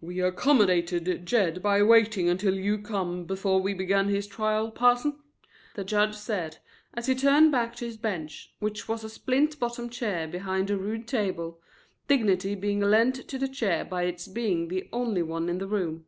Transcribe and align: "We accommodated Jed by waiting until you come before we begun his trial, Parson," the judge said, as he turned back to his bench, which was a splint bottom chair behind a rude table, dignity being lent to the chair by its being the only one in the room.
"We 0.00 0.18
accommodated 0.20 1.24
Jed 1.24 1.62
by 1.62 1.80
waiting 1.84 2.28
until 2.28 2.54
you 2.56 2.76
come 2.78 3.24
before 3.24 3.60
we 3.62 3.72
begun 3.72 4.08
his 4.08 4.26
trial, 4.26 4.72
Parson," 4.72 5.20
the 5.76 5.84
judge 5.84 6.16
said, 6.16 6.58
as 6.94 7.06
he 7.06 7.14
turned 7.14 7.52
back 7.52 7.76
to 7.76 7.84
his 7.84 7.96
bench, 7.96 8.52
which 8.58 8.88
was 8.88 9.04
a 9.04 9.08
splint 9.08 9.60
bottom 9.60 9.88
chair 9.88 10.26
behind 10.26 10.70
a 10.72 10.76
rude 10.76 11.06
table, 11.06 11.60
dignity 12.08 12.56
being 12.56 12.80
lent 12.80 13.28
to 13.28 13.38
the 13.38 13.46
chair 13.46 13.84
by 13.84 14.02
its 14.06 14.26
being 14.26 14.66
the 14.66 14.88
only 14.92 15.22
one 15.22 15.48
in 15.48 15.58
the 15.58 15.68
room. 15.68 16.04